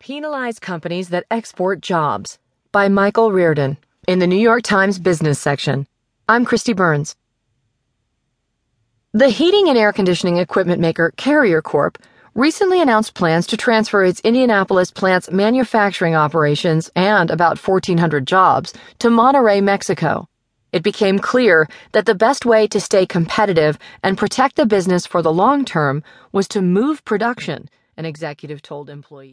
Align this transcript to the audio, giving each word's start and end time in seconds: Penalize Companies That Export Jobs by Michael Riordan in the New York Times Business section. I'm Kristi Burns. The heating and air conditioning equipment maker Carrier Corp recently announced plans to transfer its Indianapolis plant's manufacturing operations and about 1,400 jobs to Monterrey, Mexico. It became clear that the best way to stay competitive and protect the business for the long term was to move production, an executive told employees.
Penalize 0.00 0.60
Companies 0.60 1.08
That 1.08 1.26
Export 1.28 1.80
Jobs 1.80 2.38
by 2.70 2.88
Michael 2.88 3.32
Riordan 3.32 3.78
in 4.06 4.20
the 4.20 4.28
New 4.28 4.38
York 4.38 4.62
Times 4.62 4.96
Business 4.96 5.40
section. 5.40 5.88
I'm 6.28 6.46
Kristi 6.46 6.74
Burns. 6.74 7.16
The 9.12 9.28
heating 9.28 9.68
and 9.68 9.76
air 9.76 9.92
conditioning 9.92 10.36
equipment 10.36 10.80
maker 10.80 11.12
Carrier 11.16 11.60
Corp 11.60 11.98
recently 12.36 12.80
announced 12.80 13.14
plans 13.14 13.44
to 13.48 13.56
transfer 13.56 14.04
its 14.04 14.20
Indianapolis 14.20 14.92
plant's 14.92 15.32
manufacturing 15.32 16.14
operations 16.14 16.88
and 16.94 17.28
about 17.28 17.58
1,400 17.58 18.24
jobs 18.24 18.72
to 19.00 19.08
Monterrey, 19.08 19.60
Mexico. 19.60 20.28
It 20.72 20.84
became 20.84 21.18
clear 21.18 21.68
that 21.90 22.06
the 22.06 22.14
best 22.14 22.46
way 22.46 22.68
to 22.68 22.80
stay 22.80 23.04
competitive 23.04 23.80
and 24.04 24.16
protect 24.16 24.54
the 24.54 24.64
business 24.64 25.06
for 25.06 25.22
the 25.22 25.32
long 25.32 25.64
term 25.64 26.04
was 26.30 26.46
to 26.48 26.62
move 26.62 27.04
production, 27.04 27.68
an 27.96 28.04
executive 28.04 28.62
told 28.62 28.88
employees. 28.88 29.26